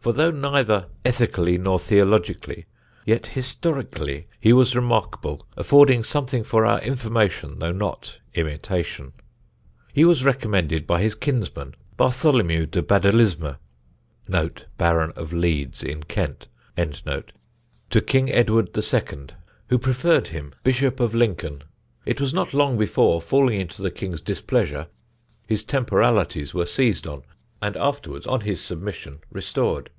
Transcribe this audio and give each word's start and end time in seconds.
For 0.00 0.14
though 0.14 0.30
neither 0.30 0.86
Ethically 1.04 1.58
nor 1.58 1.78
Theologically, 1.78 2.64
yet 3.04 3.26
Historically 3.26 4.28
he 4.40 4.50
was 4.50 4.74
remarkable, 4.74 5.46
affording 5.58 6.04
something 6.04 6.42
for 6.42 6.64
our 6.64 6.80
Information 6.80 7.58
though 7.58 7.70
not 7.72 8.18
Imitation. 8.32 9.12
"He 9.92 10.06
was 10.06 10.24
recommended 10.24 10.86
by 10.86 11.02
his 11.02 11.14
kinsman 11.14 11.74
Bartholomew 11.98 12.64
de 12.64 12.80
Badilismer 12.80 13.58
(Baron 14.78 15.12
of 15.16 15.34
Leeds 15.34 15.82
in 15.82 16.04
Kent) 16.04 16.48
to 17.90 18.00
King 18.00 18.32
Edward 18.32 18.72
the 18.72 18.80
second, 18.80 19.34
who 19.68 19.76
preferred 19.76 20.28
him 20.28 20.54
Bishop 20.62 20.98
of 20.98 21.14
Lincoln. 21.14 21.62
It 22.06 22.22
was 22.22 22.32
not 22.32 22.54
long 22.54 22.78
before, 22.78 23.20
falling 23.20 23.60
into 23.60 23.82
the 23.82 23.90
King's 23.90 24.22
displeasure, 24.22 24.86
his 25.46 25.62
Temporalities 25.62 26.54
were 26.54 26.64
seized 26.64 27.06
on, 27.06 27.20
and 27.62 27.76
afterwards 27.76 28.26
on 28.26 28.40
his 28.40 28.58
submission 28.58 29.20
restored. 29.30 29.90